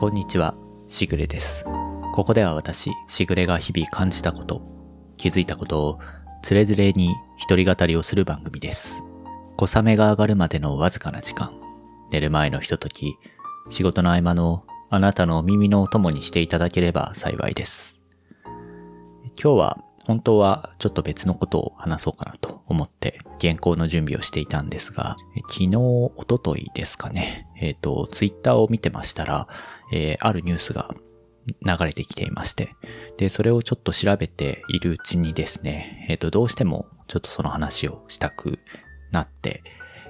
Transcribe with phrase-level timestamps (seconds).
[0.00, 0.54] こんにちは、
[0.88, 1.66] しぐれです。
[2.14, 4.62] ここでは私、しぐれが日々感じたこと、
[5.18, 5.98] 気づいたことを、
[6.42, 9.04] つれづれに一人語りをする番組です。
[9.58, 11.52] 小雨が上がるまでのわずかな時間、
[12.10, 13.18] 寝る前のひととき、
[13.68, 18.00] 仕事の合間のあなたのお耳のお供にしていただければ幸いです。
[19.36, 25.16] 今日は本当はちょっと別のことを話そうかなと思って原稿の準備をしていたんですが、
[25.48, 29.46] 昨日、一昨日ですかね、えっ、と、ツイッターを見てましたら、
[29.92, 30.94] えーあるニュースが
[31.64, 32.74] 流れてきていまして、
[33.16, 38.58] で、それをちょっと調べているうちにですね、えっ、と、どうしてもちょっとその話をしたく
[39.10, 39.62] なって、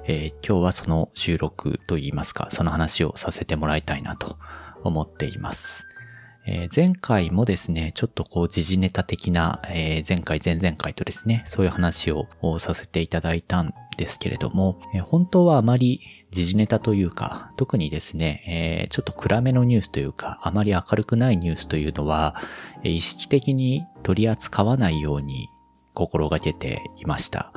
[0.07, 4.38] えー今日はその収録といいますか、その話をさせてもらいたいなと
[4.83, 5.90] 思っています。
[6.46, 22.35] えー前回もですね、ちょっとこう時事ネタ的な、えー前回、前々回とですね、そういう話をさせていただいたんですけれども、えー本当はあまり時事ネタというか、特にですね、えちょっと暗めのニュースというか、あまり明るくないニュースというのは、
[22.83, 25.49] 意識的に取り扱わないように
[25.95, 27.52] 心がけていました。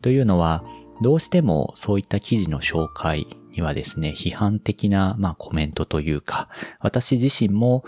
[0.00, 0.64] というのは、
[1.02, 6.48] どうしてもそういった記事の紹介にはですね、批判的な、まあ、コメントというか、
[6.80, 7.84] 私自身も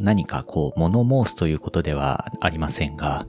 [0.00, 3.26] 何かこう物申すということではありませんが、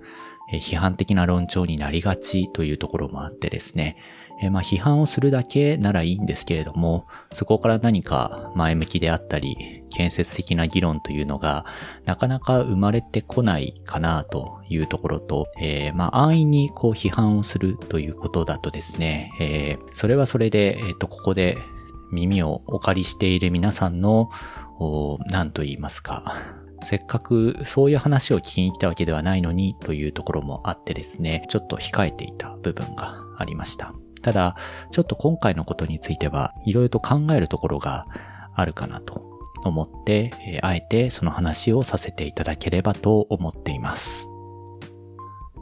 [0.54, 3.98] 批判的な論調になりがちというところもあってですね、
[4.42, 11.66] えーまあ批判をするだけならいいんですけれども、そこから何か前向きであったり、建設的な議論というのが
[12.06, 21.58] なかなか生まれてこないかなというところと、えーまあ安易にこう批判をするということだとですね、えーそれはそれで、えっ、と、ここで
[22.12, 24.30] 耳をお借りしている皆さんの、
[24.80, 26.36] お何と言いますか、
[26.84, 33.94] せっかくそういう話を聞きに来たわけではないのにというところもあってですね、ちょっと控えていた部分がありました。
[34.22, 34.56] ただ、
[34.92, 38.06] ちょっと今回のことについてはいろいろと考えるところが
[38.56, 39.24] あるかなと
[39.66, 44.28] 思って、えあえてその話をさせていただければと思っています。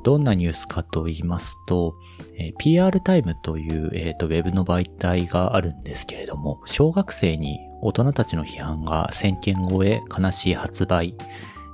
[0.03, 1.95] どんなニュースかと言いますと、
[2.37, 11.15] え PR タイムという、えーとウェブの媒体があるんですけれども、小学生に大人たちの批判が1000件超え悲しい発売、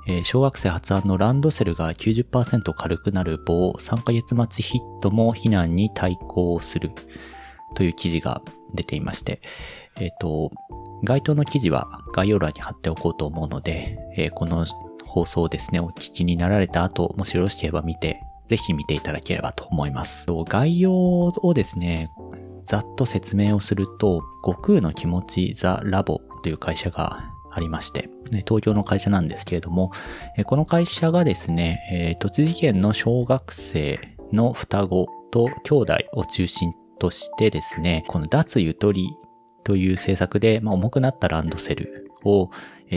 [0.06, 6.90] えー小学生発案のランドセルが90%軽くなる棒、3ヶ月待ちヒットも非難に対抗する
[7.74, 8.42] という記事が
[8.74, 9.40] 出ていまして、
[10.00, 10.50] えっ、と、
[11.04, 14.66] 該当の記事は概要欄に貼っておこうと思うので、えーこの
[15.12, 20.26] 放送をですね、お聞きになられた後、もしよろしければ見て、ぜひ見ていただければと思います。
[20.48, 22.08] 概要をですね、
[22.64, 28.08] ざっと説明をすると、悟空の気持ちザ・ラボという会社がありまして、
[28.46, 29.92] 東京の会社なんですけれども、
[30.46, 34.00] この会社がですね、栃木県の小学生
[34.32, 39.08] の双子と兄弟を中心としてですね、この脱ゆとり
[39.64, 42.50] という政策で、まあ、重くなったランドセルを、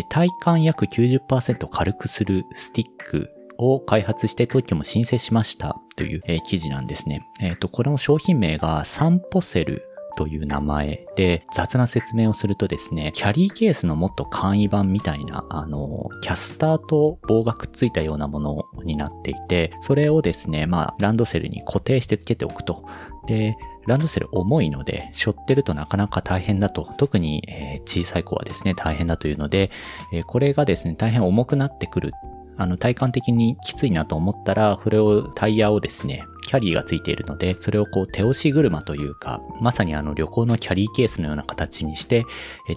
[0.09, 7.21] 体感約90%軽くするスティックを開発して特許も申請しましたという、記事なんですね。
[7.41, 9.83] えっ、と、これの商品名がサンポセル
[10.15, 22.85] という名前で雑な説明をするとですね、キャリーケースのもっと簡易版みたいな、あの、キャスターと棒がくっついたようなものになっていて、それをですね、まあ、ランドセルに固定してつけておくと。
[23.27, 26.89] で、ランドセル重いので、背負ってるとなかなか大変だと。
[26.97, 29.69] 特に、え小さい子はですね、大変だというので、
[30.11, 32.11] えこれがですね、大変重くなってくる。
[32.57, 42.25] あの、体感的にきついなと思ったら、これを、タイヤをですね、キャリーがついているので、それをこう手押し車というか、まさにあの旅行のキャリーケースのような形にして、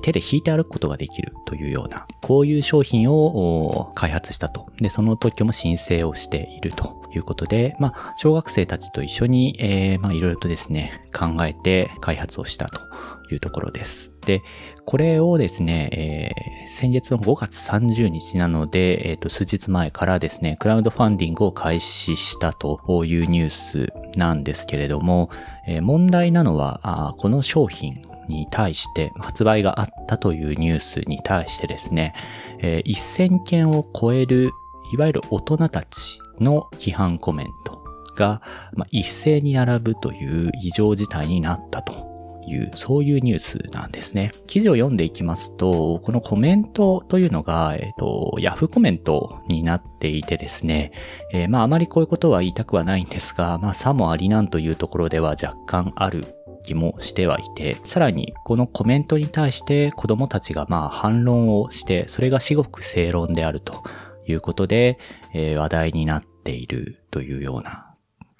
[0.02, 4.66] 手で引いて歩くことができるというような、こういう商品を開発したと。
[4.80, 12.80] で、その特許も申請をしているということで、まあ、小学生たちと一緒に、えーまあ、いろいろとですね、考えて開発をしたと
[13.28, 14.10] というところです。
[14.26, 14.42] で、
[14.86, 23.86] これをですね、えー先月の5月30日なので、えっ、と、数日前からですね、クラウドファンディングを開始したというニュース
[24.16, 25.30] なんですけれども、
[25.66, 32.14] えー問題なのは、この商品に対して、発売があったというニュースに対してですね、
[32.60, 34.50] えー1000件を超える、
[34.92, 37.82] いわゆる大人たちの批判コメント
[38.14, 38.42] が、
[38.74, 42.17] まあ、一斉に並ぶという異常事態になったと
[42.48, 44.32] いう、そういうニュースなんですね。
[44.46, 50.92] 記事を読んでいきますと、このコメントというのが、えっ、と、ヤフーコメントになっていてですね、
[51.32, 56.24] えーまああまりこういうことは言いたくはないんですが、まあさもありなんというところでは若干ある
[56.64, 63.82] 気もしてはいて、さらにこのコメントに対して子供たちがまあ反論をして、それが至極正論であると
[64.26, 64.98] いうことで、
[65.34, 67.94] えー話題になっているというような、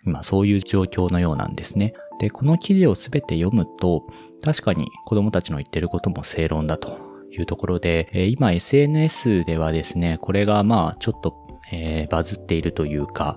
[0.07, 1.95] 今そういう状況のようなんですね。
[2.19, 4.07] で、この記事をすべて読むと、
[4.45, 6.99] 確かに子供たちの言ってることも正論だと
[7.31, 13.37] いうところで、え今 SNS ではですね、これがまあちょっと、えー、バズっているというか、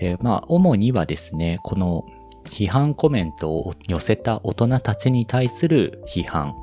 [0.00, 2.04] えー、まあ主にはですね、この
[2.44, 6.54] 批判コメントを寄せた大人たちに対する批判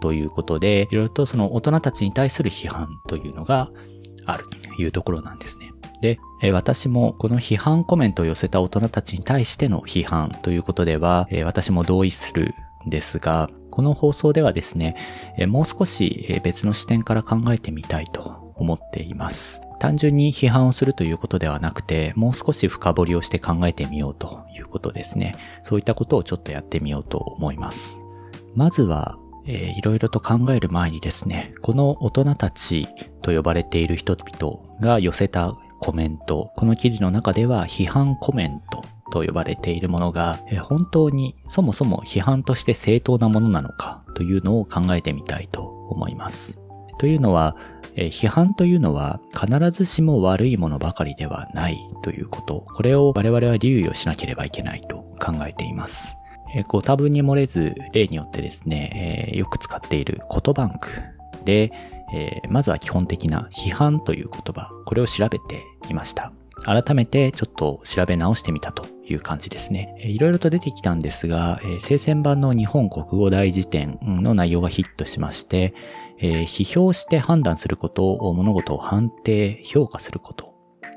[0.00, 3.70] ということで、いろいろとその大人たちに対する批判というのが
[4.26, 4.44] ある
[4.76, 5.63] というところなんですね。
[6.04, 6.18] で、
[6.52, 12.54] 私もこの批判コメントを寄せた大人たちに対しての批判ということでは、私も同意する
[12.86, 14.96] んですが、この放送ではですね、
[15.48, 19.62] もう少し別の視点から考えてみたいと思っています。
[19.80, 25.34] 単純に批判をするということではなくて、もう少し深掘りをして考えてみようということですね。
[25.62, 27.98] そういったことをちょっとやってみようと思います。
[28.54, 29.16] まずは、
[29.46, 32.88] えー、いろいろと考える前にですね、この大人たち
[33.22, 38.82] と呼ばれている人々が寄せたコメント、この記事の中では批判コメント
[39.12, 46.58] と呼ばれているものが、本当にそもそも批判として正当なものなのかというのを考えてみたいと思います。
[46.96, 47.54] というのは、
[47.96, 56.16] 批判というのは必ずしも悪いものばかりではないということ、これを我々は留意をしなければいけないと考えています。
[56.68, 60.88] ご多分に漏れず例によってですね、よく使っている言バンク
[61.44, 61.72] で、
[62.14, 66.32] えー、まずは基本的な批判という言葉、これを調べていました。
[66.64, 69.96] 改めてちょっと調べ直してみたという感じですね。
[69.98, 75.74] いろいろと出てきたんですが、聖戦版の日本国語大辞典の内容がヒットしまして
[76.18, 80.54] え、批評して判断することを物事を判定、評価すること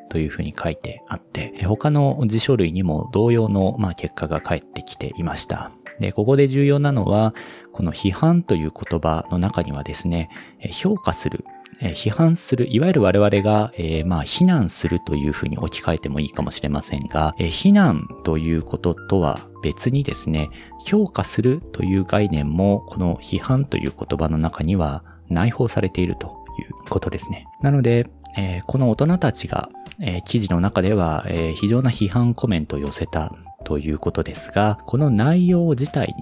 [0.09, 5.71] というふうに書いてあって、他の辞書類にも同様の、まあ、結果が返ってきていました。
[5.99, 7.33] で、ここで重要なのは、
[7.71, 10.29] この批判という言葉の中にはですね、
[10.71, 11.44] 評価する、
[11.79, 20.49] 批判する、いわゆる我々が、えー、まあ、非難するというふうに置き換えてもいいかもしれませんが、えー、非難ということとは別にですね、
[20.85, 26.27] 評価するという概念も、この批判という言葉の中には内包されていると
[26.59, 27.45] いうことですね。
[27.61, 28.07] なので、
[28.38, 36.13] えー、この大人たちが、えー、記事の中では、えー、非常な批判コメントを寄せたということですが、この内容自体に、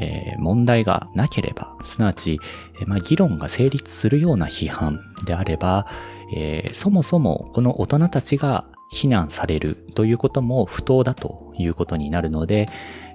[0.00, 2.38] え、問題がなければ、すなわち、
[2.80, 5.86] え、まあ、議論が成立するような批判であれば、
[6.34, 12.68] えー、そもそもこの大人たちが非難されるということも不当だということになるので、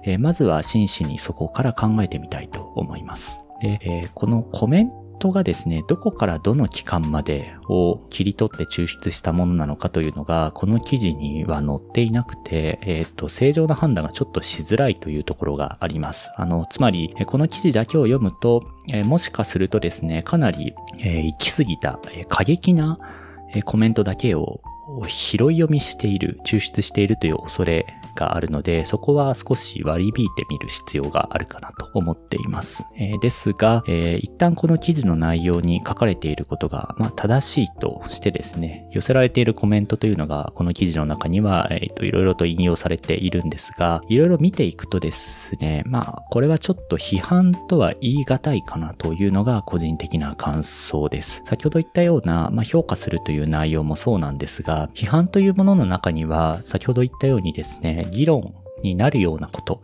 [0.04, 3.38] えー、まずは真摯にそこから考えてみたいと思います。
[3.60, 16.30] で、えー、このコメントがですね、どこからどの期間までを切り取って抽出したものなのかというのが、この記事には載っていなくて、えっ、ー、と、正常な判断がちょっとしづらいというところがあります。
[16.36, 18.60] あの、つまり、この記事だけを読むと、
[18.92, 22.98] えー、もしかするとですね、かなり、えー、行き過ぎた、え、過激な、
[23.64, 24.60] コメントだけを
[25.08, 32.84] 拾い読みしている、抽出しているという恐れがあるので、そこは少し割り引いてみる必要があるかなと思っています。
[32.96, 51.42] えー、ですが、えー、一旦この記事の内容に書かれていることが、まあ、正しいとしてですね、寄せられているコメントというのが、この記事の中には、えっ、ー、と、いろいろと引用されているんですが、いろいろ見ていくとですね、まあ、これはちょっと批判とは言い難いかなというのが個人的な感想です。
[51.46, 59.80] 先ほど言ったような、まあ、評価するという内容もそうなんですが、批判というものの中には、先ほど言ったようにですね、議論になるようなこと。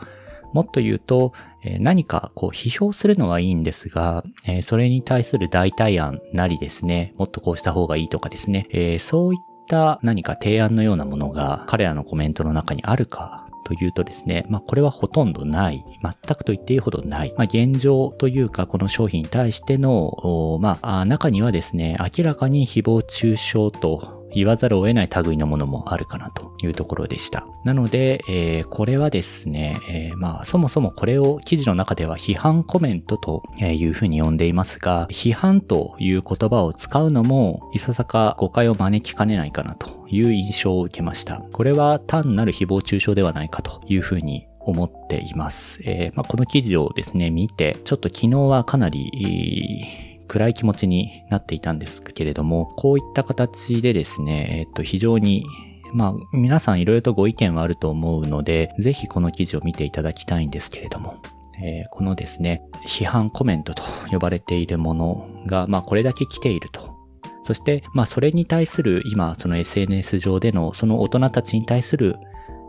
[0.52, 1.32] もっと言うと、
[1.78, 4.24] 何かこう批評するのはいいんですが、
[4.62, 8.66] それに対する代替案なりですね、もっとこうした方がいいとかですね、
[8.98, 15.84] そういった何か提案のようなものが彼らのコメントの中にあるかというとですね、まあこれはほとんどない。
[16.02, 17.32] 全くと言っていいほどない。
[17.36, 27.46] まあ現状というかこの商品に対しての、まあ中にはですね、明らかに誹謗中傷と言わざるを得ない類のものもあるかなというところでした。
[27.64, 41.42] なので、えー、これはですね、えー、まあ、そもそもこれを記事の中では批判コメントというふうに呼んでいますが、批判という言葉を使うのも、いささか誤解を招きかねないかなという印象を受けました。
[41.52, 45.80] これは単なる誹謗中傷ではないかというふうに思っています。
[45.84, 49.84] えー、まあ、この記事をですね、見て、ちょっと昨日はかなり、
[50.30, 55.44] 暗い気持ちになっていたんですけれども、こういった形でですね、えっと、非常に
[55.92, 61.20] まあ、皆さんいろいろとご意見はあると思うので、ぜひこの記事を見ていただきたいんですけれども、
[61.60, 66.94] えー、このですね、批判コメントと呼ばれているものが、まあ、これだけ来ていると。
[67.42, 72.14] そして、まあ、それに対する、今、その SNS 上での、その大人たちに対する、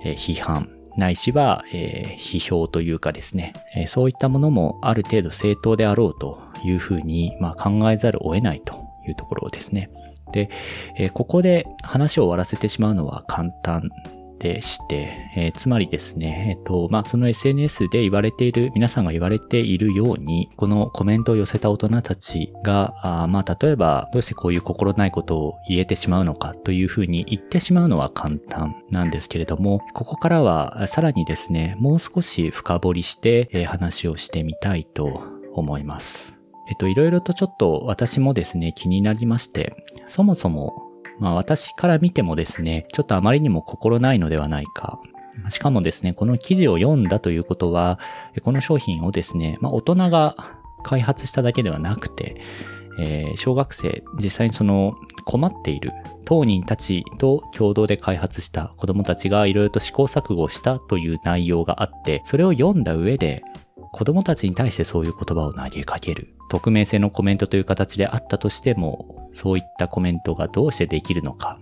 [0.04, 8.76] えー、批判、ないしは、えー、批評というかですね、え、そういったものもある程度正当であろうというふうに、まあ、考えざるを得ないと
[9.08, 9.90] いうところですね。
[10.32, 10.50] で、
[10.98, 13.90] えー、ここで話を終わらせてしまうのは簡単
[14.42, 35.22] でして、えー、つまりですね、えっ、と、まあ、その SNS で言われている、皆さんが言われているように、このコメントを寄せた大人たちが、あまあ、例えば、どうしてこういう心ないことを言えてしまうのかというふうに言ってしまうのは簡単なんですけれども、ここからはさらにですね、もう少し深掘りして、えー、話をしてみたいと
[35.54, 36.41] 思います。
[36.68, 39.76] えっと、いろいろとちょっと私もですね、気になりまして、
[40.08, 40.90] そもそも、
[41.20, 45.00] まあ私から見てもですね、ちょっとあまりにも心ないのではないか。
[45.50, 48.00] しかもですね、この記事を読んだということは、
[48.44, 50.36] この商品をですね、まあ大人が
[50.84, 52.42] 開発しただけではなくて、
[53.00, 55.92] えー、小学生、実際にその困っている
[56.26, 63.44] 当人たちと共同で開発した子供たちがいろいろと試行錯誤したという内容があって、それを読んだ上で、
[63.92, 66.34] 子供たちに対してそういう言葉を投げかける。
[66.50, 71.60] 匿名性のコメントという形であったとしても、そういったコメントがどうしてできるのか、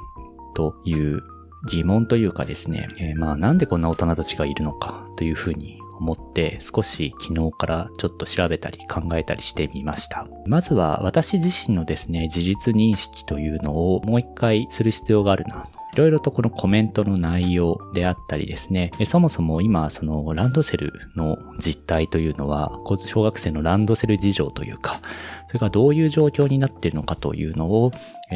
[0.55, 1.21] という
[1.67, 10.27] 疑問というかですね、えー、まあなんでこんな大人たちがいるのかというふうに思って少し昨日からちょっと調べたり考えたりしてみました。
[10.45, 25.01] まずは私自身のですね、事実認識というのをもう一回する必要があるなといろいろとこのコメントの内容であったりですね、そもそも今、そのランドセルの実態というのは、小学生のランドセル事情というか、
[25.48, 27.91] それがどういう状況になっているのかというのを、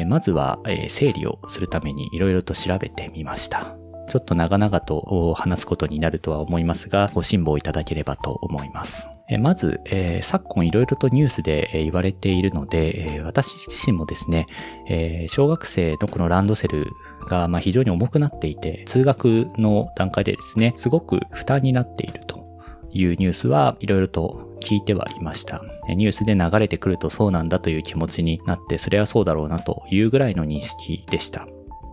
[0.06, 0.58] まずは
[0.88, 3.76] 整理をするためにいろいろと調べてみました。
[4.10, 9.13] ちょっと長々と話すことになるとは思いますが、ご辛抱いただければと思います。
[9.38, 14.46] まず、えー、昨今いろいろとニュースで言われているので、私自身もですね、
[14.86, 16.86] えー、小学生のこのランドセル
[17.28, 22.44] がま非常に重くなっていて、通学の段階でですね、すごく負担になっていると
[22.90, 25.62] いうニュースはいろいろと聞いてはいました。
[25.88, 31.46] ニュースで流れてくるとそうなんだという気持ちになって、それはそうだろうなというぐらいの認識でした。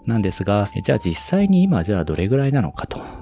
[0.06, 3.21] なんですが、じゃあ実際に今じゃあどれぐらいなのかと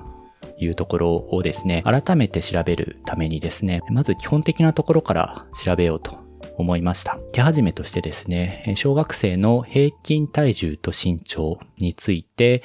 [0.60, 6.20] いうところをですね、改めて調べるためにですね、まず基本的なところから調べようと
[6.58, 7.18] 思いました。
[7.32, 12.64] 手始めとしてですね、小学生の平均体重と身長について、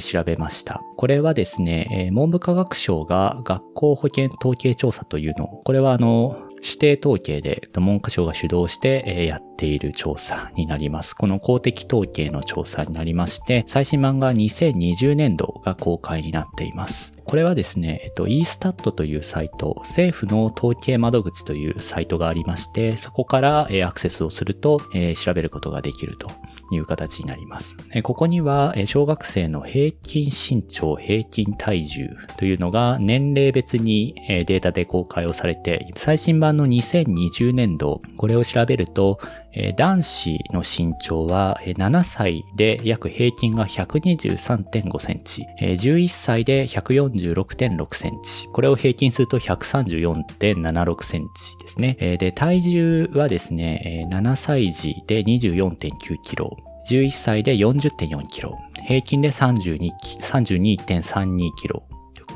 [0.00, 0.82] 調べました。
[0.96, 11.14] これはですね、文部科学省が学校保健統計調査というのを、これはあの、指定統計で文科省が主導してやっている調査になります。
[11.14, 17.14] この公的統計の調査になりまして、最新版が2020年度が公開になっています。
[17.24, 26.30] これはですね、えっと、e-stat というサイト、政府の統計窓口というサイトがありまして、そこからアクセスをすると、え、調べることができると
[26.72, 27.76] いう形になります。
[28.02, 39.20] ここには、小学生の平均身長、平均体重というのが年齢別にデータで公開をされて、最新版の2020年度、これを調べると、
[39.76, 52.16] 男子の身長は7歳で約平均が123.5センチ、11歳で146.6センチ、これを平均すると134.76センチですね。
[52.18, 56.56] で、体重はですね、7歳児で24.9キロ、
[56.88, 60.76] 11歳で40.4キロ、平均で32.32
[61.56, 61.82] キロ、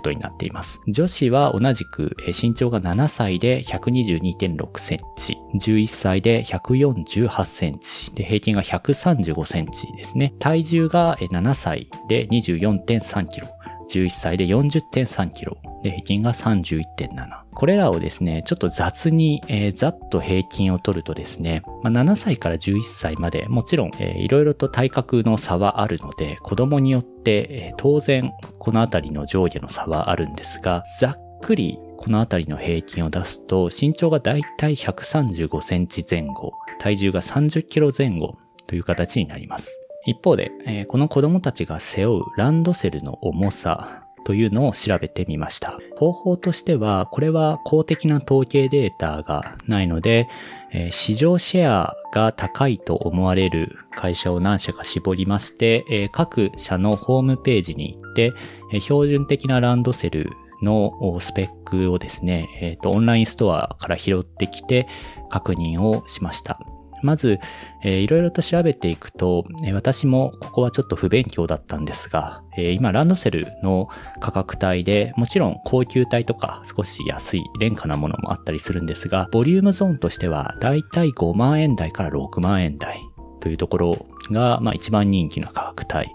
[0.05, 0.81] ことになっています。
[0.87, 10.35] 女子は同じく身長が7歳で122.6センチ、11歳で148センチ、で平均が135センチですね。
[10.39, 13.49] 体重が7歳で24.3キロ、
[13.89, 17.45] 11歳で40.3キロ、で平均が31.7。
[17.53, 39.84] これらをですね、ちょっと雑に、えー、ざっと平均を取るとですね、まあ、7歳から11歳までもちろん、えー、いろいろと体格の差はあるので、子供によって、えー、当然このあたりの上下の差はあるんですが、ざっくりこのあたりの平均を出すと、身長がだいたい135センチ前後、体重が30キロ前後という形になります。
[40.07, 45.79] 一方で、えー、この子供たちが背負うランドセルの重さ、というのを調べてみました。
[45.97, 50.29] 方法としては、これは公的な統計データがないので、
[50.73, 58.33] えー、市場シェアが高いと思われる会社を何社か絞りまして、えー、各社のホームページに行って、
[58.73, 60.31] えー、標準的なランドセル
[60.63, 64.87] のスペックをですね、えっ、と、オンラインストアから拾ってきて
[65.29, 66.59] 確認をしました。
[67.05, 67.39] まず、
[67.83, 73.89] えー、いろいろと調べていくと、え、私もここはちょっと不勉強だったんですが、えー、今ランドセルの
[74.21, 83.01] 価格帯でもちろん高級帯とか少し安い廉価なものもあったりするんですが、ボリュームゾーンとしてはだいたい5万円台から6万円台
[83.41, 86.09] というところが、まあ一番人気の価格帯。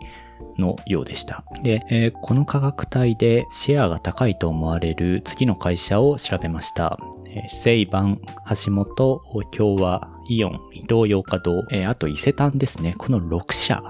[0.60, 1.44] のようでした。
[1.64, 6.98] で、えー、この価格帯でシェアが高いと思われる次の会社を調べました。
[7.28, 8.22] えー、セイバン、
[8.66, 12.96] 橋本、共和、イオン、伊東洋華堂、えー、あと伊勢丹ですね。
[12.98, 13.82] この6社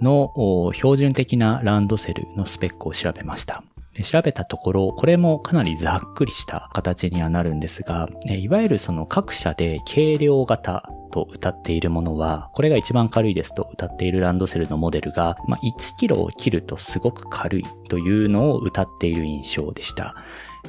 [0.00, 0.32] の
[0.74, 3.64] 標準的なランドセルのスペックを調べました。
[4.02, 20.14] 調べたところ、これもかなりざっくりした形にはなるんですが、いわゆるその各社で軽量型と歌っているものは、これが一番軽いですと歌っているランドセルのモデルが、まあ、1キロを切るとすごく軽いというのを歌っている印象でした。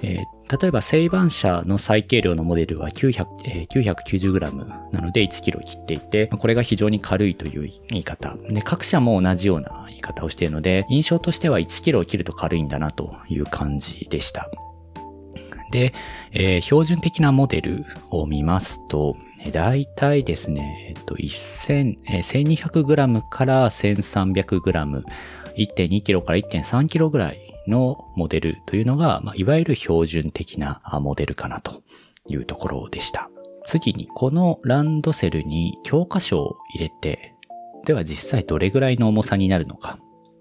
[0.02, 8.38] えー、例えば、セイバン社の最軽量のモデルは900、えー、990g なので 1kg 切っていて、これが非常に軽いという言い方。
[8.50, 14.50] で、各社も同じような言い方をしているので、印象としては 1kg を切ると軽いんだなという感じでした。
[15.72, 15.94] で、
[16.32, 19.18] えー、標準的なモデルを見ますと、
[19.52, 25.04] だいたいですね、えっと、1000、えー、1200g から 1300g、
[25.58, 31.84] 1.2kg から 1.3kg ぐらいのモデルというのが、まあ、いわゆる標準的なモデルかなと
[32.28, 33.30] いうところでした。
[33.64, 37.36] 次に、このランドセルに教科書を入れて、
[37.86, 40.00] では実際どれぐらいの重さになるのか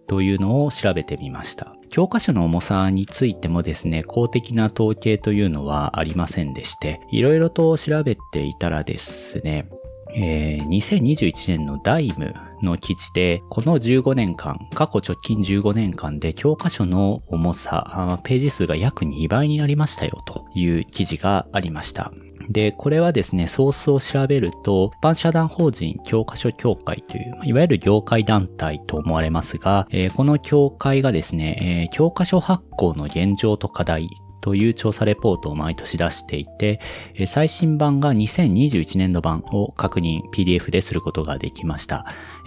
[0.09, 1.73] というのを調べてみました。
[1.89, 9.69] 教科書の重さについてもですね、公的な統計というのはありませんでして、いろいろと調べていたらですね、
[10.17, 22.13] えー、2021年のダイムの記事で、この15年間、過去直近15年間で教科書の重さ、ページ数が約2倍になりましたよという記事がありました。
[22.49, 34.09] で、これはですね、ソースを調べると、一般社団法人教科書協会という、いわゆる業界団体と思われますが、えー、この協会がですね、えー、教科書発行の現状と課題
[34.47, 36.79] という調査レポートを毎年出していて、
[37.27, 42.07] 最新版が2021年度版を確認 PDF ですることができました。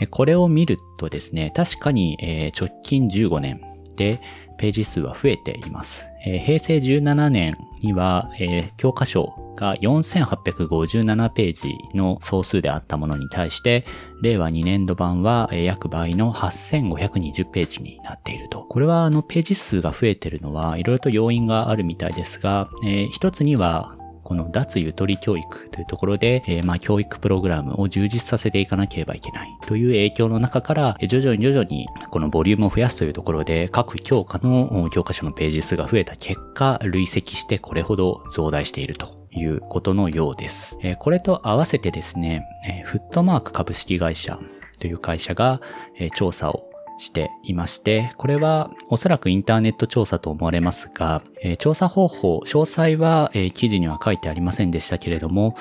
[0.09, 3.59] これを見るとですね、確かに直近15年
[3.97, 4.21] で
[4.59, 6.05] ページ数は増えています。
[6.21, 8.29] 平成17年には、
[8.77, 13.85] 教科書が4857ページの総数であったものに対して、
[14.21, 18.65] 令和2年度版は約倍の8520ページになっていると。
[18.65, 40.77] これはあのページ数が増えているのはいろいろと要因があるみたいですが、えー、一つにはこの脱ゆとり教育というところで、えー、まあ教育プログラムを充実させていかなければいけないという影響の中から、徐々に徐々にこのボリュームを増やすというところで、各教科の教科書のページ数が増えた結果、累積してこれほど増大しているということのようです。
[40.81, 44.39] えー、これと合わせてですね、えー、フットマーク株式会社
[44.79, 45.61] という会社が、
[45.97, 46.68] えー、調査を
[46.99, 51.23] していまして、これはおそらくインターネット調査と思われますが、
[51.57, 55.55] 調査方法、詳細は、記事には書いてありませんでしたけれども、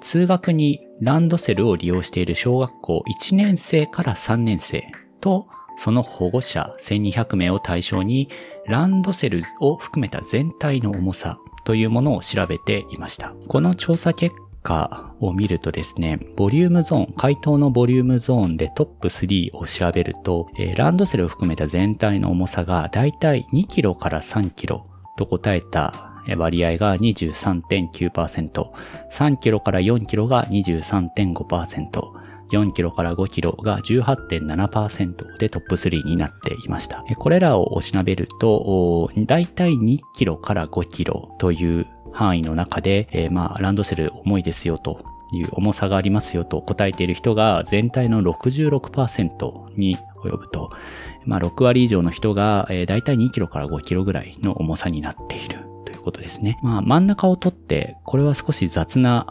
[0.00, 4.84] 通学にランドセルを利用している小学校1年生から3年生
[5.20, 8.28] と、その保護者1200名を対象に、
[8.66, 13.34] ランドセルを含めた全体の重さというものを調べていました。
[13.48, 28.70] この調査結果果を見るとですね、ボリュームゾーン、回答のボリュームゾーンでトップ3を調べると、えー、ランドセルを含めた全体の重さがだいたい2キロから3キロと答えた割合が23.9%、
[29.10, 32.20] 3キロから4キロが23.5%、
[32.50, 37.04] 4キロから5キロが18.7%でトップ3になっていました。
[37.18, 50.70] これらをおしなべると、だいたい2キロから5キロという範囲の中で、えー、まあ、ランドセル重いですよという重さがありますよと答えている人が全体の66%に及ぶと、
[51.24, 56.58] まあ、6割以上の人が、えー、だいたい2キロから5キロぐらいの重さになっているということですね。
[56.62, 59.26] まあ、真ん中を取って、これは少し雑な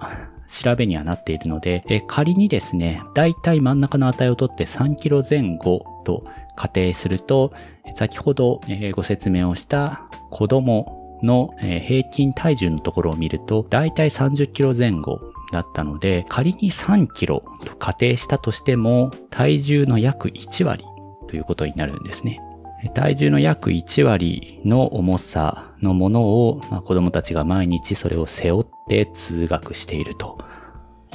[0.48, 7.54] 調べにはなっているので、え仮にですね、だいたい真ん中の値を取って3キロ前後と仮定すると、
[7.96, 8.60] 先ほど
[8.94, 15.20] ご説明をした子供の平均体重のところを見ると、だいたい30キロ前後
[15.52, 20.84] だったので、仮に3キロと仮定したとしても、体重の約1割
[21.28, 22.40] ということになるんですね。
[22.94, 30.38] 体重の約1割の重さのものを、まあ、子供たちが毎日それを背負って通学していると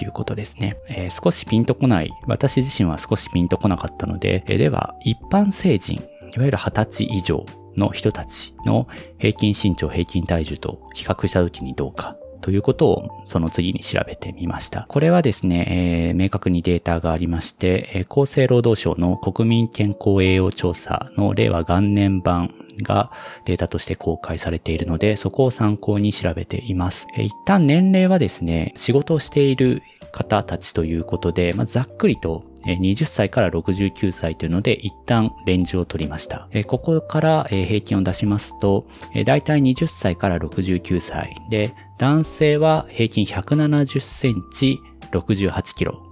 [0.02, 0.76] いうことですね。
[0.88, 6.02] えー、少しピンとこない、私自身は少しピンとこなかったので、えー、では一般成人、
[6.36, 14.84] いわゆる20歳以上の人たちの平均身長、平均体重と比較した時にどうかということをその次に調べてみました。
[14.90, 23.10] これはですね、えー、明確にデータがありまして、えー、厚生労働省の国民健康栄養調査の令和元年版が
[23.46, 27.06] データとして公開されているので、そこを参考に調べています。
[27.16, 29.80] えー、一旦年齢はですね、仕事をしている
[30.12, 36.48] 方たちということで、まあ、ざっくりと20歳から69歳というので一旦レンジを取りました。
[36.66, 38.86] ここから平均を出しますと、
[39.24, 44.78] だいたい20歳から69歳で、男性は平均170センチ
[45.12, 46.02] 68キロ。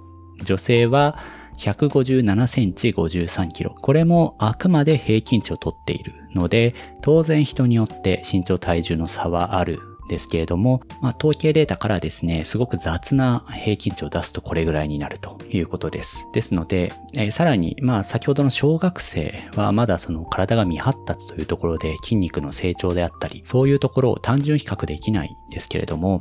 [0.45, 1.19] 女性は
[1.59, 3.75] 157センチ53キロ。
[3.81, 9.79] これもあくまで平均値を取っているので、当然人によって身長体重の差はある
[10.13, 16.27] ですけれども、まあ、統計データからですね、すごく雑な平均値を出すとこれぐらいになるということです。
[16.35, 26.21] ですので、えー、さらに、まあ、先ほどの小学生はまだその体が未発達というところで筋肉の成長であったり、そういうところを単純比較できないんですけれども、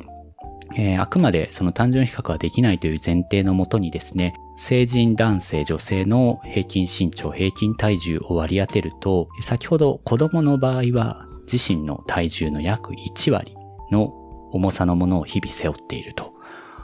[0.77, 13.57] えー、あくまでその単純比較はできないという前提のもとにですね、成人男性女性の平均身長、平均体重を割り当てると、先ほど子供の場合は自身の体重の約1割
[13.91, 14.13] の
[14.51, 16.33] 重さのものを日々背負っていると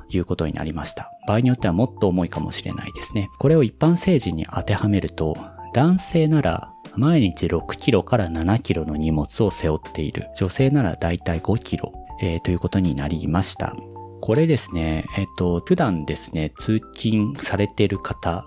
[0.10, 1.12] いうことになりました。
[1.28, 3.30] 場合によってはもっと重いかもしれないですね。
[3.40, 5.38] これを一般成人に当てはめると、
[5.74, 10.28] 男性なら毎日6キロから7キロの荷物を背負っている。
[10.38, 13.76] 女性ならだいたい5キロえー、ということになりました。
[14.22, 18.46] これですね、えっ、と、普段ですね、通勤されている方、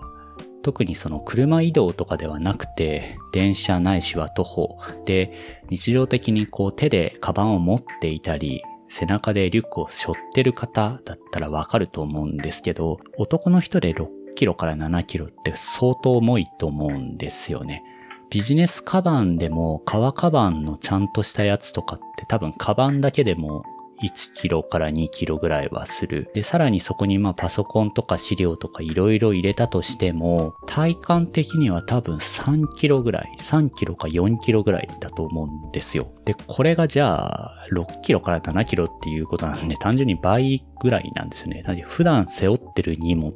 [0.61, 5.33] 特にその車移動とかではなくて、電車ないしは徒歩で、
[5.69, 17.83] 日常的にこう手でカバンを持っていたり、背中でリュックを背負ってる方だったらわかると思うんですけど、男の人で6キロから7キロって相当重いと思うんですよね。
[18.29, 23.63] ビジネスカバンでも革カバンのちゃんとしたやつとかって多分カバンだけでも
[24.03, 26.29] 1キロから2キロぐらいはする。
[26.33, 36.11] で、さらにそこにまあパソコンとか資料とかいろいろ入れたとしても、体感的には多分3キロぐらい、3キロか4キロぐらいだと思うんですよ。
[36.25, 41.61] で、これがじゃあ6キロから7キロっていうことなんで、単純に倍ぐらいなんですよね。
[41.63, 43.33] なので普段背負ってる荷物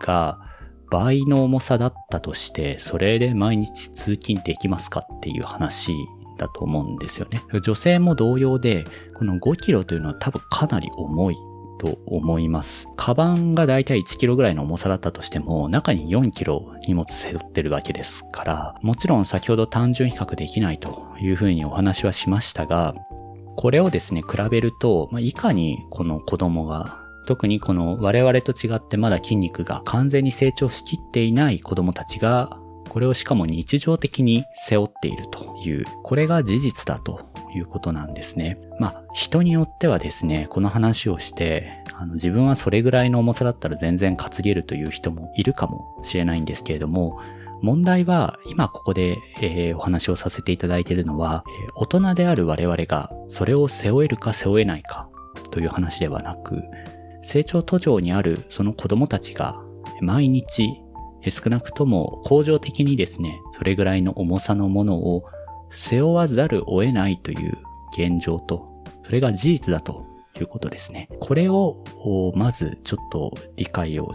[0.00, 0.38] が
[0.90, 5.92] 倍の重さだったとして、それで毎日通勤できますかっていう話
[6.38, 7.42] だと思うんですよね。
[7.60, 11.36] 女性も同様で、この5キロというのは多分かなり重い
[11.78, 12.88] と思います。
[12.96, 22.94] カバンがだいたい1キロぐらいの重さだったとしても、中に4キロ荷物背負ってるわけですから、もちろん先ほど単純比較できないというふうにお話はしましたが、
[23.56, 38.58] これをですね、比べると、まあ、いかにこの子供が特にこの我々と違ってまだ筋肉が完全に成長しきっていない子供たちが、これをしかも日常的に背負っているという、これが事実だということなんですね。
[38.78, 47.20] まあ、人によってはですね、この話をして、あの自分はそれぐらいの重さだったら全然担げるという人もいるかもしれないんですけれども、
[47.60, 55.08] 問題は今ここで、えー、お話をさせていただいているのは、えー、大人である我々がそれを背負えるか背負えないか
[55.50, 56.62] という話ではなく、
[57.22, 59.60] 成長途上にあるその子供たちが
[60.00, 60.80] 毎日
[61.28, 65.24] 少なくとも恒常的にですね、それぐらいの重さのものを
[65.70, 67.58] 背負わざるを得ないという
[67.92, 68.68] 現状と、
[69.04, 70.06] それが事実だと
[70.38, 71.08] いうことですね。
[71.20, 71.76] これを
[72.34, 74.12] まずちょっと理解を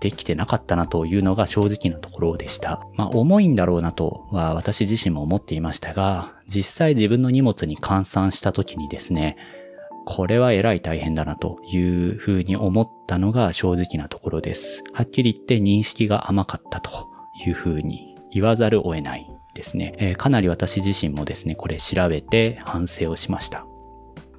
[0.00, 2.82] できてなかったなというのが正直なところでした。
[2.94, 9.36] まあ重いんだろうなとは私自身も思っていましたが、実際自分の荷物に換算した時にですね、
[10.04, 14.82] これはえらい大変だなというふうに思ったのが正直なところです。
[14.92, 17.08] はっきり言って認識が甘かったと
[17.46, 19.94] いうふうに言わざるを得ないですね。
[19.98, 23.64] えー、かなり私自身もですね、これ調べて反省をしました。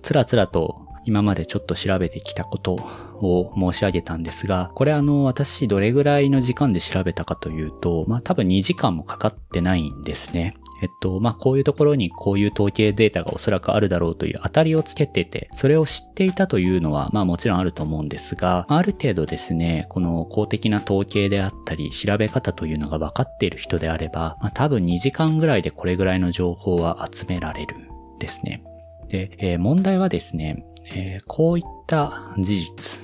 [0.02, 10.56] つらつらと今までちょっと調べてきたことを申し上げたんですが、これあの私どれぐらいの時間で調べたかというと、まあ多分2時間もかかってないんですね。
[10.82, 27.76] えっと、まあ、こういうところにこういう統計データがおそらくあるだろうという当たりをつけてて、それを知っていたというのは、まあもちろんあると思うんですが、ある程度ですね、この公的な統計であったり、調べ方というのが分かっている人であれば、まあ多分2時間ぐらいでこれぐらいの情報は集められる
[28.20, 28.64] ですね。
[29.08, 33.02] で、えー、問題はですね、えー、こういった事実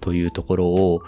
[0.00, 1.02] というところを、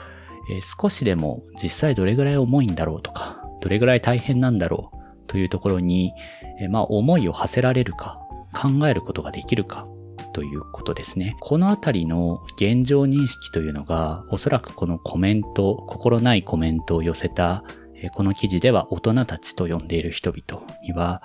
[0.51, 4.96] えー、少しでも実際どれぐらい重いんだろうとか、どれぐらい大変なんだろう
[5.27, 6.13] というところに、
[6.61, 8.21] えまあ、思いを馳せられるか、
[8.53, 9.87] 考えることができるか、
[10.33, 11.35] ということですね。
[11.41, 17.65] このあたりの現状認識というのが、おそらくこのコメント、心ないコメントを寄せた、
[18.13, 21.23] この記事では大人たちと呼んでいる人々には、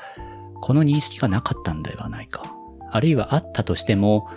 [0.62, 2.44] この認識がなかったんではないか。
[2.90, 4.28] あるいはあったとしても、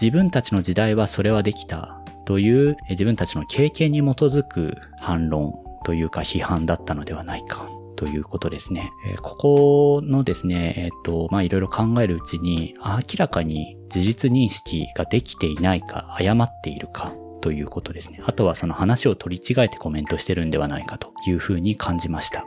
[0.00, 5.52] 自分たちの時代はそれはできたという自分たちの経験に基づく反論
[5.84, 7.68] というか批判だったのではないか。
[7.96, 8.92] ということですね。
[9.06, 18.22] えー、ここのですね、えっ、ー、と、ま、いろいろ考えるうちに、明らかに事実認識ができていないか、誤っているか、ということですね。
[18.24, 22.46] あとはその話を取り違えてコメントしてるんではないかというふうに感じました。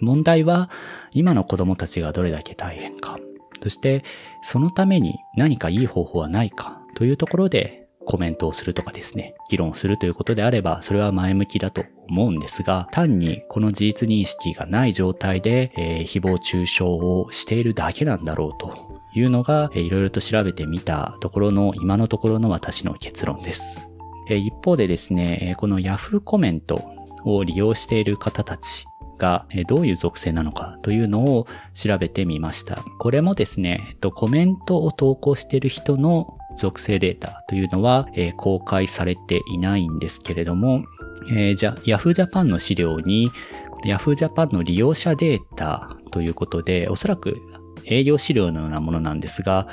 [0.00, 0.70] 問題は、
[1.12, 3.18] 今の子供たちがどれだけ大変か。
[3.62, 4.04] そして、
[4.42, 23.88] そのために何かいい方法はないかというところでコメントをするとかですね、議論するということであれば、それは前向きだと思うんですが、単にこの事実認識がない状態で、えー、誹謗中傷をしているだけなんだろうというのが、いろいろと調べてみたところの今のところの私の結論です。
[24.28, 26.82] 一方でですね、この Yahoo コメント
[27.24, 28.86] を利用している方たち
[29.18, 32.82] がどういう属性なのかというのを調べてみました。
[32.98, 40.84] これもですね、コメントを投稿している人の属性データというのは、公開されていないんですけれども、
[41.56, 43.30] じゃ Yahoo Japan の資料に
[43.84, 47.36] Yahoo Japan の利用者データということで、おそらく
[47.86, 49.68] 営業資料のようなものなんですが、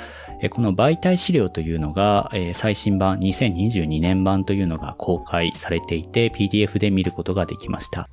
[0.50, 8.08] この媒体資料というのが、最新版2022年版というのが公開されていて PDF で見ることができました。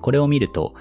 [0.00, 0.74] これを見ると、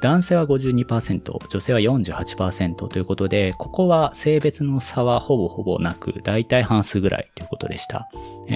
[0.00, 8.08] 男性は52%、女性は48%ということで、ここは性別の差はほぼほぼなく、大体半数ぐらいということでした。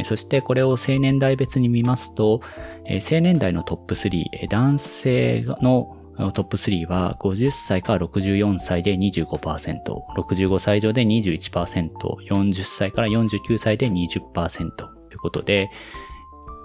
[0.05, 2.41] そしてこれを青年代別に見ますと、
[2.87, 5.97] 青年代のトップ3、男性の
[6.35, 9.81] トップ3は50歳から64歳で25%、
[10.17, 11.91] 65歳以上で21%、
[12.31, 15.71] 40歳から49歳で20%ということで、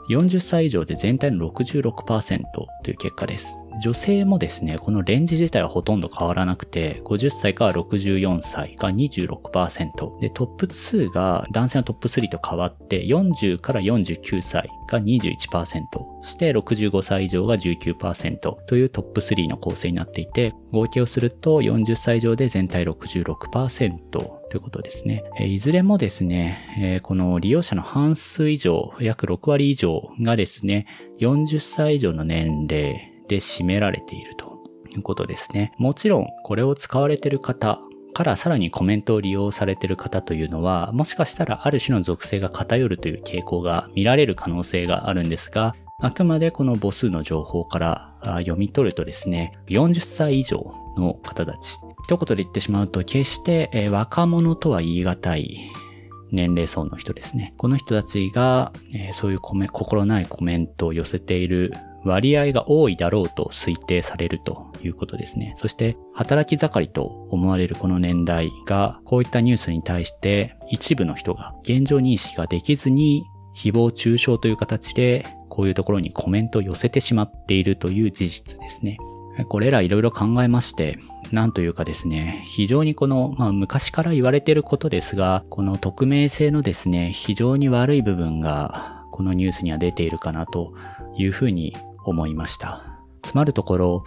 [0.09, 2.43] 40歳以上で全体の66%
[2.83, 3.57] という結果です。
[3.79, 10.19] 女性もですね、このレンジ自体はほとんど変わらなくて、50歳から64歳が26%。
[10.19, 15.81] で、トップ2が男性のトップ3と変わって、40から49歳が21%。
[16.23, 25.23] そして65歳以上が19%というトップ3の構成になっていて、合計をすると40歳以上で全体66%ということですね。
[25.39, 30.85] いずれもですね、この利用者の半数以上、約6割以上がですね、
[31.19, 35.73] 40歳以上の年齢で占められているということですね。
[35.77, 37.79] もちろん、これを使われている方
[38.13, 51.79] からさらにコメントを利用されている方というのは、もしかしたらある種の属性が偏るという傾向が見られる可能性があるんですが、あくまでこの母数の情報から読み取るとですね、40歳以上の方たち。
[52.07, 55.59] 一言で言ってしまうと、決してえ若者とは言い難い
[56.31, 57.53] 年齢層の人ですね。
[57.57, 61.73] この人たちが、えそういう心ないコメントを寄せている
[62.05, 65.53] 割合が多いだろうと推定されるということですね。
[65.57, 78.97] そして、働き盛りと思われるこの年代が、こういったニュースに対して一部の人が現状認識ができずに、誹謗中傷という形で、こういうところにコメントを寄せてしまっているという事実ですね。
[79.45, 80.97] これらいろいろ考えまして、
[81.31, 90.73] なんというかですね、非常にこの、まあ昔から言われてることですが、この匿名性のですね、非常に悪い部分が、このニュースには出ているかなと
[91.15, 92.83] いうふうに思いました。
[93.21, 94.03] つまるところ、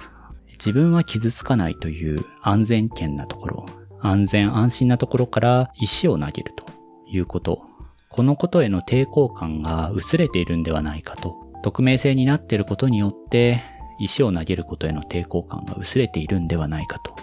[0.52, 3.66] 自分は傷つかないという安全圏なところ、
[4.00, 6.64] 安全安心なところから石を投げると
[7.06, 7.62] いうこと、
[8.08, 13.62] このことへの抵抗感が薄れているんではないかと、匿名性になっていることによって
[14.00, 17.14] 石を投げることへの抵抗感が薄れているんではないかと、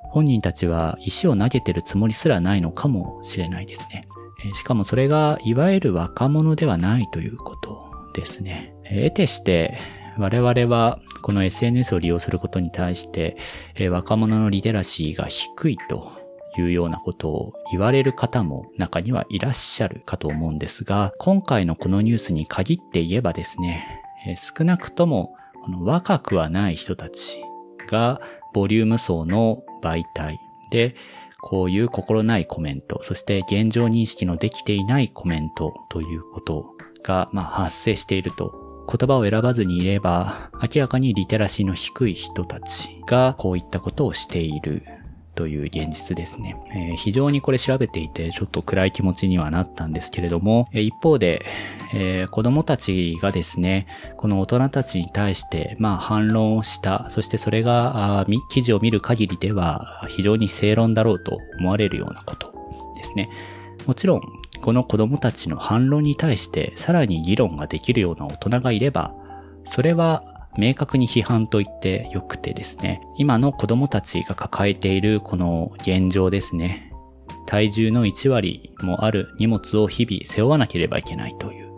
[0.00, 4.06] 本人たちは石を投げてるつもりすらないのかもしれないですね。
[4.54, 8.74] しかもそれがいわゆる若者ではないということですね。
[8.84, 9.78] 得てして
[10.18, 13.36] 我々はこの SNS を利用することに対して、
[13.90, 16.12] 若者のリテラシーが低いと
[16.58, 23.86] いうようなことを言われる方も中にはいらっしゃるかと思うんですが、今回のこのニュースに限って言えばですね、
[24.36, 27.40] 少なくともこの若くはない人たち
[27.88, 28.20] が
[28.52, 30.38] ボリューム層の媒体
[30.70, 30.96] で
[31.40, 38.60] こういう心ないコメント、そして現状認識のできていないコメントということが、まあ、発生していると。
[38.88, 44.82] 言葉を選ばずにいれば、明らかにリテラシーの低い人たちがこういったことをしている。
[45.34, 51.42] という現実ですね、えー、非常にこれ調べていてちょっと暗い気持ちにはなったんですけれども、え、一方で、
[51.94, 62.52] えー、子供たちがですね、この大人たちに対してまあ反論をした、そしてそれが記事を見る限りでは非常に正論だろうと思われるようなこと
[62.96, 63.30] ですね。
[63.86, 64.20] もちろん
[64.60, 69.14] この子供たちの反論に対してさらに議論ができるような大人がいれば、
[69.64, 76.92] それは明確に批判と言ってよくてですね、今の子供たちが抱えているこの現状ですね、
[77.46, 81.72] 体重の1割もある荷物を日々背負わなければいけないという、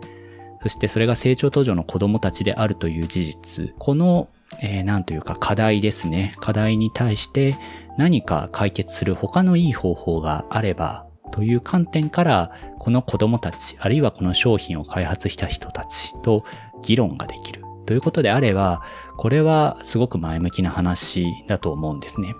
[0.61, 4.29] そしてそれが成長途上の子供たちであるという事実、この、
[4.61, 7.55] えー、なんというか課題ですね、課題に対して
[7.97, 16.45] 何か解決する他のいい方法があれば、という観点から、この子供たち、あるいはこの商品を開発した人たちと
[16.83, 17.64] 議論ができる。
[17.85, 18.81] ということであれば、
[19.17, 22.35] これはすごく前向きな話だと思うんですね。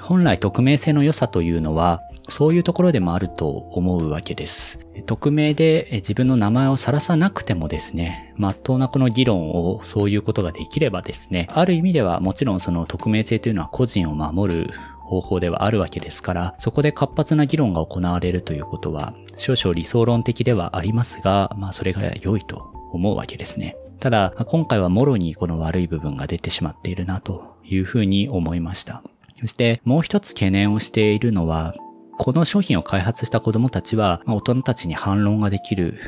[0.00, 4.78] 本来匿名性の良さというのは、そういうところでもあると思うわけです。
[5.06, 23.76] 匿名で自分の名前を晒さなくてもですね、まっとうなこの議論をそういうことができればですね、ある意味ではもちろんその匿名性というのは個人を守る方法ではあるわけですから、そこで活発な議論が行われるということは、少々理想論的ではありますが、まあそれが良いと思うわけですね。
[24.02, 29.00] ただ、今回はもろにこの悪い部分が出てしまっているなというふうに思いました。
[29.38, 31.72] そしてもう一つ懸念をしているのは、
[32.18, 36.00] この商品を開発した子供たちは、大人たちに反論ができる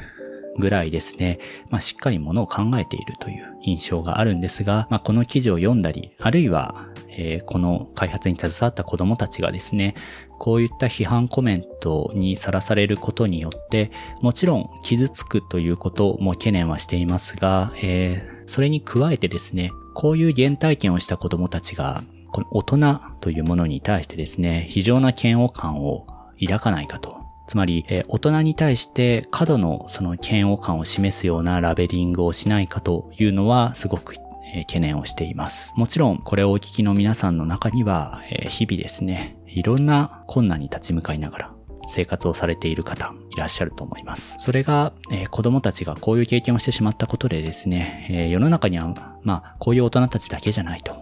[0.58, 1.38] ぐらいですね、
[1.70, 9.94] まあ、しっかりものを考えているという印象があるんですが、まあ、この記事を読んだり、あるいは、えー、この開発に携わった子供たちがですね、
[10.38, 26.06] こういった批判コメントにさらされることによって、もちろん傷つくということも懸念はしていますが、えー、それに加えてですね、こういう原体験をした子供たちが、この大人というものに対してですね、非常な嫌悪感を
[26.40, 27.22] 抱かないかと。
[27.46, 34.14] つまり、えー、大人に対して過度のその嫌悪感を示すようなラベリングをしないかというのはすごく
[34.62, 35.72] 懸念をしています。
[35.76, 41.54] もちろんこれをお聞きの皆さんの中にはえ、日々ですね、いろんな困難に立ち向かいながら
[41.86, 44.36] 生活をされている方いらっしゃると思います。
[44.38, 50.94] それが、えー、子供たちがこういう経験をしてしまったことでですね、えー、世の中には、まあ、こういう大人たちだけじゃないと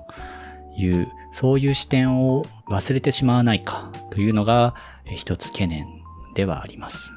[0.77, 4.75] いう、そういう視点を忘れてしまわないかというのが、
[5.07, 5.87] えー、一つ懸念
[6.35, 7.13] ではあります。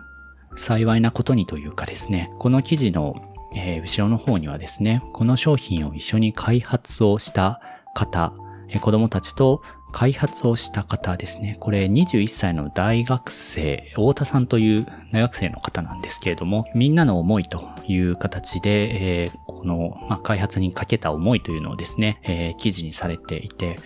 [0.55, 3.15] 幸いなことにというかですね、この記事の、
[3.55, 7.61] えー、後ろの方にはですね、この商品を一緒に開発をした
[7.93, 8.33] 方、
[8.69, 9.61] え、子供たちと
[9.95, 11.55] 開発をした方ですね。
[11.61, 23.77] これ21歳の大学生、太田さんという大学生の方なんですけれども、みんなの思いという形で、えー、この、まあ、開発にかけた思いというのをですね、えー、記事にされていて、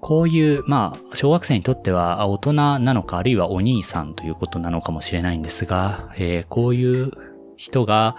[0.00, 7.12] こういう、まあ、小学生にとっては大人なのか、あるいはお兄さんということなのかもしれないんですが、えー、こういう
[7.56, 8.16] 人が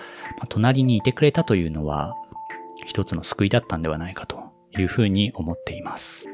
[0.47, 2.15] 隣にいてくれたというのは、
[2.85, 4.41] 一つの救いだったんではないかと
[4.77, 6.32] いうふうに思っています。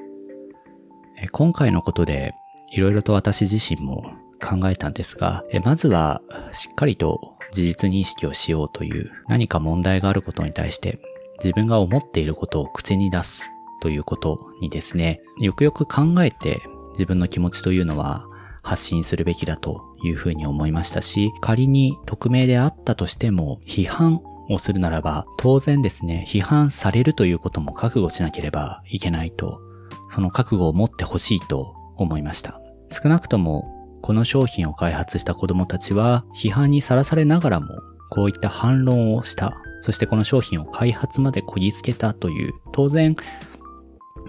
[1.31, 2.33] 今回のことで
[2.71, 10.99] いろいろと私自身も考えたんですが、まずはしっかりと事実認識をしようという何か問題があることに対して
[11.43, 13.49] 自分が思っていることを口に出す
[13.81, 16.61] ということにですね、よくよく考えて
[16.93, 18.25] 自分の気持ちというのは
[18.61, 29.61] 発信するべきだというふうに思いましたし、仮に匿名であったとしても批判をするならば当然ですね、批判されるということも覚悟しなければいけないと
[30.11, 32.61] その覚悟を持ってほしいと思いました。
[32.91, 37.67] 少なくとも、この商品を開発した子供たちは、批判にさらされながらも、
[38.09, 39.61] こういった反論をした。
[39.81, 43.15] そしてこの商品を開発までこぎつけたという、当然、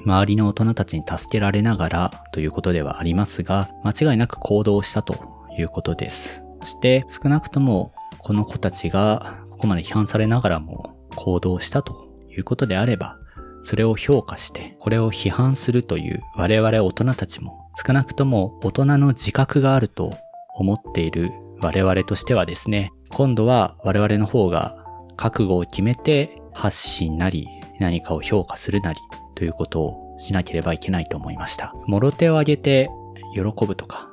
[0.05, 6.43] 周りの大人たちに助けられながらということではありますが、間違いなく行動したということです。
[6.61, 13.19] そして少なくともこの子たちがここまで批判されながらも行動したということであれば、
[13.63, 20.15] それを評価して、これを批判するという我々大人たちも、少なくとも大人の自覚があると
[20.55, 24.85] 思っている我々としてはですね、今度は我々の方が
[25.17, 27.47] 覚悟を決めて発信なり、
[27.79, 29.01] 何かを評価するなり
[29.35, 31.75] ということをしなければいけないと思いました。
[31.87, 32.91] もろ手を挙げて
[33.35, 34.11] 喜ぶとか、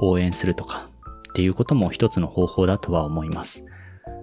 [0.00, 0.88] 応援するとか
[1.30, 3.64] っていうことも一つの方法だとは思います。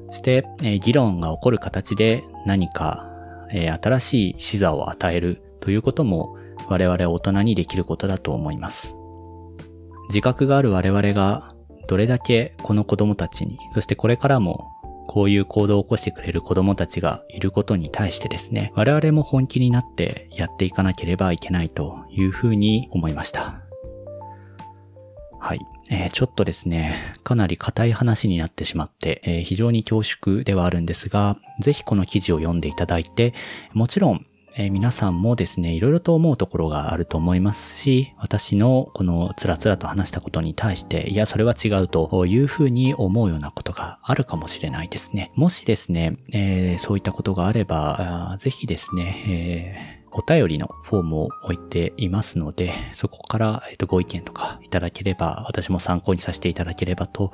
[0.09, 0.45] そして、
[0.81, 3.09] 議論が起こる形で何か
[3.51, 8.95] えー、新しい視座を与えるということも我々大人にできることだと思います。
[10.09, 11.53] 自覚がある我々が
[11.87, 14.69] どれだけこの子供たちに、そしてこれからも
[15.07, 23.61] こういう行動を起こしてくれる子供たちがいることに対してですね、我々も本気になってやっていかなければいけないというふうに思いました。
[25.39, 25.59] はい。
[25.89, 33.33] えー、ちょっとですね、かなり硬い話になってしまって、えー、非常に恐縮ではあるんですが、ぜひこの記事を読んでいただいて、
[33.73, 34.25] もちろん、
[34.59, 45.31] えー、皆さんもですね、いろいろと思うところがあると思いますし、私のこのつらつらと話したことに対して、いや、それは違うというふうに思うようなことがあるかもしれないですね。
[45.35, 57.31] もしですね、えー、そういったことがあれば、ぜひですね、えーお便りのフォームを置いていますので、そこから、えっと、ご意見とかいただければ、私も参考にさせていただければと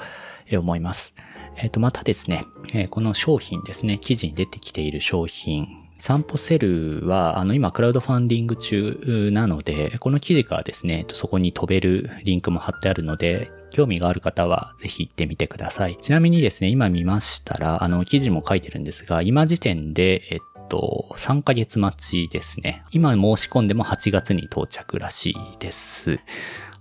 [0.52, 1.14] 思います。
[1.58, 2.46] えっと、またですね、
[2.90, 5.68] この商品ですね、記事に出てきている商品、
[6.00, 15.98] 散歩セルは、あの、今、クラウドファンディング中なので、この記事からですね、そこに飛べるリンクも貼ってあるので、興味がある方はぜひ行ってみてください。
[16.02, 20.40] ちなみにですね、今見ましたら、あの、記事も書いてるんですが、今時点で、えっ
[20.70, 22.84] と、3ヶ月待ちですね。
[22.92, 26.20] 今申し込んでも8月に到着らしいです。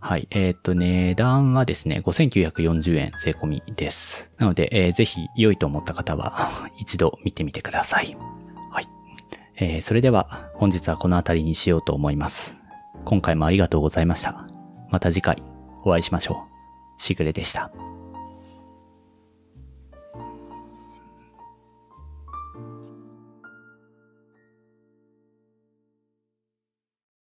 [0.00, 0.26] はい。
[0.30, 4.32] えっ、と、値段はですね、5940円税込みです。
[4.38, 8.16] なので、えーぜひ良いと思った方は一度見てみてください。
[8.70, 8.88] はい。
[9.56, 12.56] えーそれでは本日はこの辺りにしようと思います。
[13.04, 14.48] 今回もありがとうございました。
[14.90, 15.42] また次回
[15.84, 16.48] お会いしましょ
[16.98, 17.00] う。
[17.00, 17.70] しぐれでした。